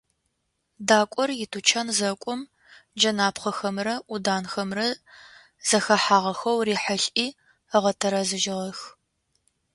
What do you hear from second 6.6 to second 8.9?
рихьылӏи ыгъэтэрэзыжьыгъэх.